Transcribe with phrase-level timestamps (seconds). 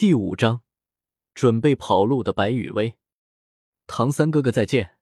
[0.00, 0.62] 第五章，
[1.34, 2.94] 准备跑路的白雨薇。
[3.86, 4.96] 唐三哥哥再见。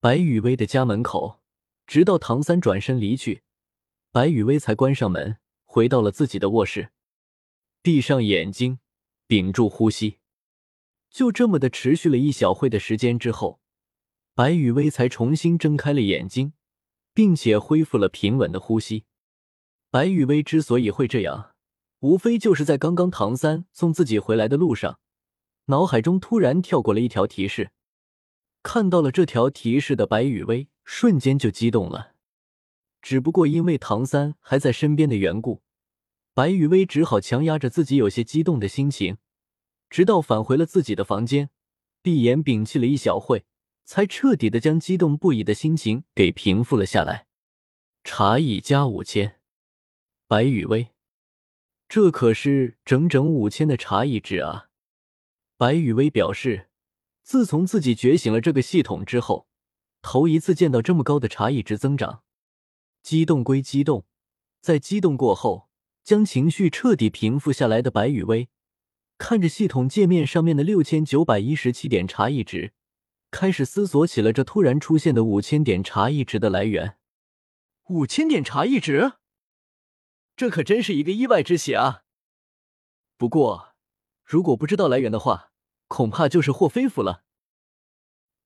[0.00, 1.42] 白雨薇的家门口，
[1.86, 3.42] 直到唐三转身离去，
[4.10, 5.36] 白雨薇才关上门，
[5.66, 6.90] 回到了自己的卧室，
[7.82, 8.78] 闭上眼睛，
[9.26, 10.20] 屏住呼吸。
[11.10, 13.60] 就这么的持续了一小会的时间之后，
[14.34, 16.54] 白雨薇才重新睁开了眼睛，
[17.12, 19.04] 并且恢复了平稳的呼吸。
[19.90, 21.54] 白雨薇之所以会这样，
[22.06, 25.00] 无非就是在刚刚唐三送自己回来的路上，
[25.64, 27.72] 脑海中突然跳过了一条提示。
[28.62, 32.12] 看到了这条提示的白雨薇瞬间就激动了，
[33.02, 35.62] 只不过因为唐三还在身边的缘故，
[36.32, 39.16] 白雨薇只好强压着自己有些激动的心情，
[39.90, 41.50] 直到返回了自己的房间，
[42.02, 43.44] 闭眼屏气了一小会，
[43.84, 47.26] 才彻底的将激动不已的心情给平复了下来。
[48.04, 49.40] 茶艺加五千，
[50.28, 50.90] 白雨薇，
[51.88, 54.68] 这可是整整五千的茶艺值啊！
[55.56, 56.68] 白雨薇表示。
[57.22, 59.48] 自从自己觉醒了这个系统之后，
[60.00, 62.22] 头一次见到这么高的茶艺值增长。
[63.02, 64.04] 激动归激动，
[64.60, 65.68] 在激动过后，
[66.04, 68.48] 将情绪彻底平复下来的白雨薇，
[69.18, 72.72] 看着系统界面上面的六千九百一十七点茶艺值，
[73.32, 76.96] 开始思索起了这突然出现的五千点茶艺值的来源。
[77.88, 79.14] 五千点茶艺值，
[80.36, 82.02] 这可真是一个意外之喜啊！
[83.16, 83.74] 不过，
[84.22, 85.50] 如果不知道来源的话，
[85.88, 87.24] 恐怕就是霍飞福了。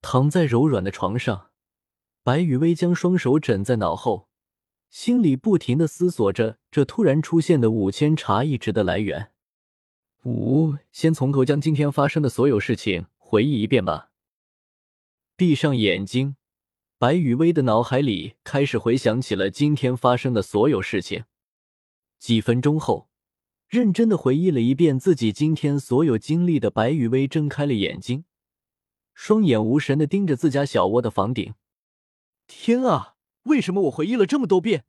[0.00, 1.50] 躺在柔软的床上，
[2.22, 4.28] 白雨薇将双手枕在脑后，
[4.88, 9.32] 心里不停的思索着这突然出现的五千茶艺值的来源。
[10.24, 14.10] 五，先从头将今天发生的所有事情回忆一遍吧。
[15.34, 16.36] 闭上眼睛，
[16.98, 21.24] 白雨薇的脑海里开始回想起了今天发生的所有事情。
[22.20, 23.08] 几分钟后。
[23.68, 28.24] 认真的回忆了一遍自己今天所有经历的白雨薇睁开了眼睛，
[29.14, 31.54] 双眼无神的盯着自家小窝的房顶。
[32.48, 34.86] 天啊，为什么我回忆了这么多遍，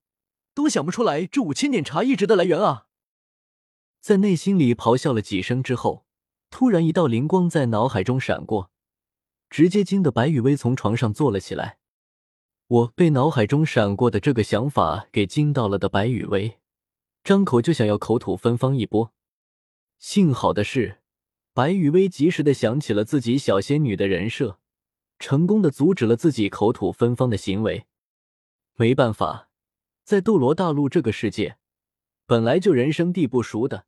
[0.56, 2.88] 都想不出来这五千点茶艺值的来源啊！
[4.00, 6.08] 在内心里咆哮了几声之后，
[6.50, 8.72] 突然一道灵光在脑海中闪过，
[9.48, 11.78] 直接惊得白雨薇从床上坐了起来。
[12.66, 16.61] 我被脑海中闪过的这个想法给惊到了的白雨薇。
[17.24, 19.14] 张口就想要口吐芬芳一波，
[20.00, 21.02] 幸好的是，
[21.54, 24.58] 白雨薇及时的想起了自己小仙女的人设，
[25.20, 27.86] 成功的阻止了自己口吐芬芳的行为。
[28.74, 29.50] 没办法，
[30.04, 31.58] 在斗罗大陆这个世界，
[32.26, 33.86] 本来就人生地不熟的，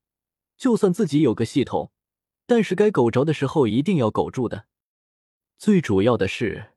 [0.55, 1.91] 就算自己有个系统，
[2.45, 4.67] 但是该苟着的时候一定要苟住的。
[5.57, 6.73] 最主要的是，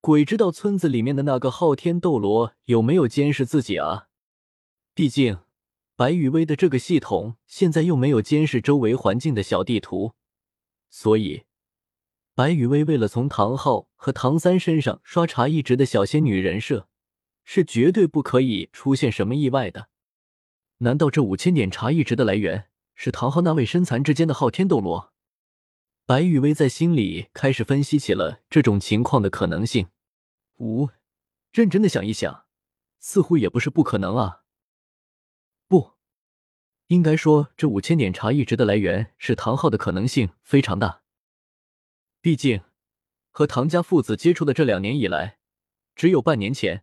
[0.00, 4.08] 鬼知道村子里面的那个昊天斗罗有没有监视自己啊？
[4.92, 5.38] 毕竟。
[6.00, 10.14] 白雨薇的这个系统现在又没有监视周围环境的小地图，
[10.88, 11.42] 所以
[12.34, 16.88] 白雨薇为了从唐昊和唐三身上刷茶艺值的小仙女人设，
[17.44, 19.90] 是绝对不可以出现什么意外的。
[20.78, 25.12] 难道这五千点茶艺值的来源是唐昊那位身残志坚的昊天斗罗？
[26.06, 29.88] 白雨薇在心里开始分析起了这种情况的可能性。
[30.60, 30.88] 五，
[31.52, 32.46] 认真的想一想，
[33.00, 34.39] 似乎也不是不可能啊。
[36.90, 41.02] 应该说这五千点茶艺值的来源是唐昊的可能性非常大。
[42.20, 42.62] 毕竟
[43.30, 45.38] 和唐家父子接触的这两年以来，
[45.94, 46.82] 只有半年前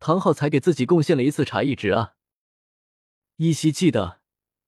[0.00, 2.14] 唐昊才给自己贡献了一次茶艺值啊。
[3.36, 4.22] 依稀记得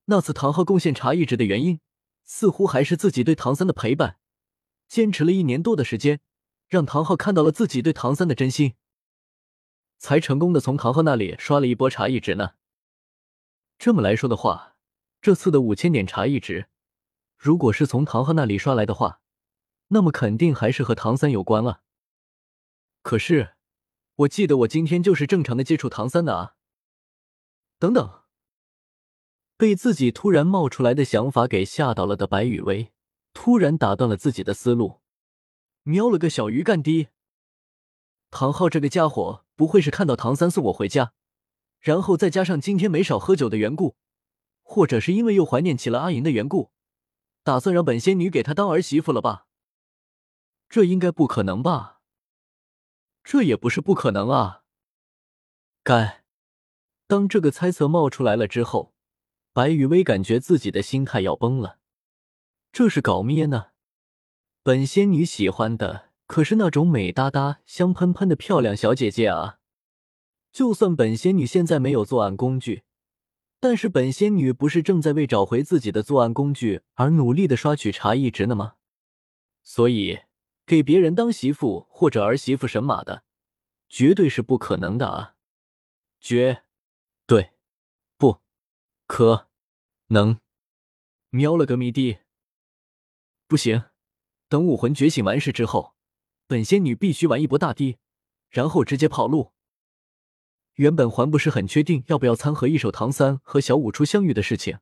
[0.07, 1.81] 那次唐昊贡献茶艺值的原因，
[2.25, 4.19] 似乎还是自己对唐三的陪伴，
[4.87, 6.21] 坚持了一年多的时间，
[6.69, 8.75] 让唐昊看到了自己对唐三的真心，
[9.97, 12.57] 才成功的从唐昊那里刷了一波茶艺值呢。
[13.79, 14.77] 这么来说的话，
[15.21, 16.69] 这次的五千点茶艺值，
[17.37, 19.21] 如果是从唐昊那里刷来的话，
[19.89, 21.83] 那么肯定还是和唐三有关了。
[23.03, 23.55] 可是，
[24.17, 26.55] 我记得我今天就是正常的接触唐三的啊。
[27.79, 28.23] 等等，
[29.57, 32.93] 被自己突然冒出来的想法给吓到了的白雨薇，
[33.35, 35.03] 突然打断了自己的思路。
[35.83, 37.09] 喵了个小鱼干滴！
[38.31, 41.13] 唐昊这个家伙不会是看到唐三送我回家？
[41.87, 43.95] 然后再加上今天没少喝酒的缘故，
[44.65, 46.73] 或者是因为又怀念起了阿银的缘故，
[47.45, 49.47] 打算让本仙女给他当儿媳妇了吧？
[50.69, 52.01] 这应该不可能吧？
[53.23, 54.65] 这也不是不可能啊！
[55.85, 56.25] 该
[57.07, 58.93] 当这个猜测冒出来了之后，
[59.53, 61.79] 白雨薇感觉自己的心态要崩了。
[62.73, 63.67] 这是搞咩呢？
[64.65, 69.61] 本仙女喜欢的可是那种美哒哒、香喷喷的漂亮小姐姐啊！
[70.57, 72.85] 就算本仙女现在没有作案工具，
[73.61, 78.77] 但是本仙女不是正在为找回自己的作案工具而努力的刷取茶艺值呢吗？
[79.63, 80.21] 所以
[80.65, 83.25] 给别人当媳妇或者儿媳妇神马的，
[83.91, 85.35] 绝对是不可能的啊！
[86.23, 86.63] 绝
[87.27, 87.51] 对
[88.17, 88.39] 不
[89.07, 89.49] 可
[90.07, 90.41] 能！
[91.29, 92.21] 喵了个咪的！
[93.47, 93.83] 不行，
[94.49, 95.93] 等武魂觉醒完事之后，
[96.47, 97.99] 本仙女必须玩一波大的，
[98.49, 99.53] 然后直接跑路。
[100.77, 104.79] 原本还不是很确定要不要参合一手唐三和小五初相遇的事情，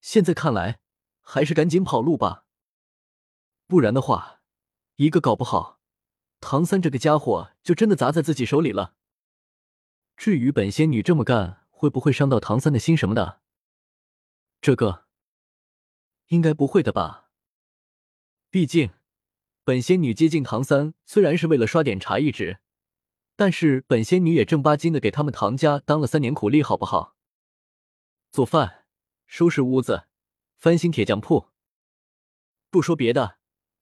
[0.00, 0.80] 现在看来
[1.22, 2.44] 还是赶紧跑路吧，
[3.66, 4.42] 不然的话，
[4.96, 5.80] 一个搞不好，
[6.40, 8.94] 唐三这个家伙就真的砸在自己手里了。
[10.16, 13.40] 至于本仙女这么干会不会伤到唐三的心什么的，
[14.60, 15.06] 这个
[16.26, 17.30] 应该不会的吧？
[18.50, 18.90] 毕竟
[19.64, 22.60] 本仙女接近唐三虽然是为了刷点茶艺值。
[23.36, 27.16] 但是本仙女也正八经的给他们唐家当了三年苦力，好不好？
[28.30, 28.84] 做饭、
[29.26, 30.04] 收拾屋子、
[30.56, 31.48] 翻新铁匠铺。
[32.70, 33.38] 不说别的，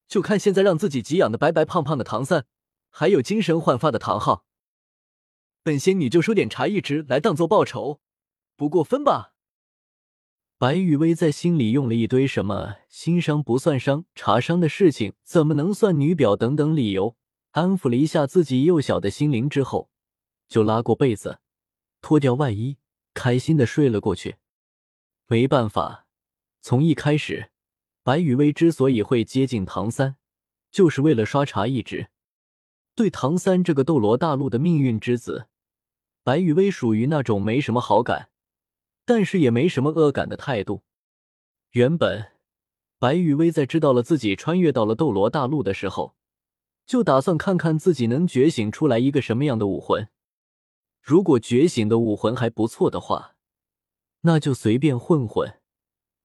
[0.06, 2.46] 就看现在让自己给养的白白胖胖的唐三，
[2.90, 4.44] 还有精神焕发的唐昊，
[5.62, 8.00] 本仙女就收点茶艺值来当做报酬，
[8.56, 9.34] 不过分吧？
[10.58, 17.16] 白雨薇在心里用了一堆什么“心伤不算伤，茶伤的事情怎么能算女表”等等理由。
[17.52, 19.90] 安抚了一下自己幼小的心灵之后，
[20.49, 21.38] 就拉过被子，
[22.00, 22.78] 脱掉外衣，
[23.12, 24.37] 开心的睡了过去。
[25.26, 26.06] 没办法，
[26.62, 27.50] 从一开始，
[28.02, 30.16] 白雨薇之所以会接近唐三，
[30.70, 32.08] 就是为了刷茶一直
[32.94, 35.48] 对唐三这个斗罗大陆的命运之子，
[36.22, 38.31] 白雨薇属于那种没什么好感，
[39.05, 40.84] 但是也没什么恶感的态度。
[41.72, 42.32] 原本，
[42.98, 46.16] 白雨薇在知道了自己穿越到了斗罗大陆的时候。
[46.92, 50.10] 就打算看看自己能觉醒出来一个什么样的武魂。
[51.00, 53.34] 如果觉醒的武魂还不错的话，
[54.20, 55.58] 那就随便混混，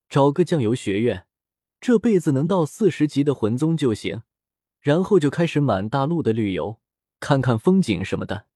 [0.09, 1.25] 找个酱油学院，
[1.79, 4.23] 这辈子能到四十级的魂宗就行。
[4.81, 6.81] 然后就开始满大陆的旅游，
[7.21, 8.47] 看看风景什么的。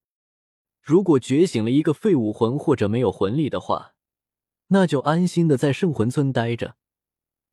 [0.82, 3.94] 如果觉醒了一个废武魂或者没有魂力的话，
[4.66, 6.76] 那就安心的在圣魂村待着，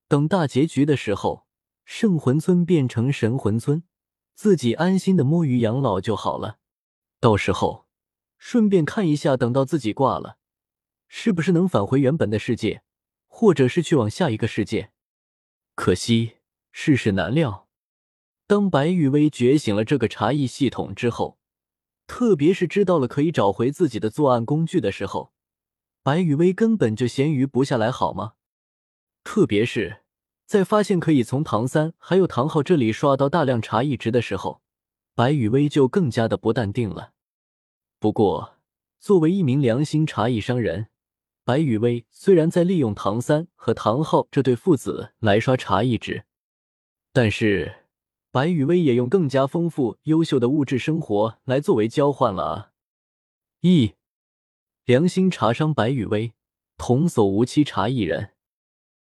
[0.09, 1.45] 等大结局的时候，
[1.85, 3.83] 圣魂村变成神魂村。
[4.39, 6.59] 自己安心的摸鱼养老就好了，
[7.19, 7.85] 到时候
[8.37, 10.37] 顺便看一下，等到自己挂了，
[11.09, 12.81] 是不是能返回原本的世界，
[13.27, 14.93] 或者是去往下一个世界？
[15.75, 16.37] 可惜
[16.71, 17.67] 世事难料，
[18.47, 21.37] 当白羽薇觉醒了这个茶艺系统之后，
[22.07, 25.33] 特别是知道了可以找回自己的作案工具的时候，
[26.01, 28.35] 白羽薇根本就闲鱼不下来，好吗？
[29.25, 30.03] 特别是。
[30.49, 34.63] 在发现可以从唐三还有唐昊这里刷到大量茶艺值的时候，
[35.13, 37.11] 白雨薇就更加的不淡定了。
[37.99, 38.55] 不过，
[38.99, 40.87] 作为一名良心茶艺商人，
[41.43, 46.23] 白雨薇虽然在利用唐三和唐昊这对父子来刷茶艺值，
[47.13, 47.85] 但是
[48.31, 52.71] 白雨薇也用更加丰富、优秀的物质生活来作为交换了啊！
[53.61, 53.93] 一
[54.85, 56.33] 良心茶商白雨薇，
[56.75, 58.31] 童叟无欺茶艺人。